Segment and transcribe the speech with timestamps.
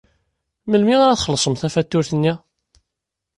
[0.69, 2.33] Melmi ara txellṣem tafatuṛt-nni?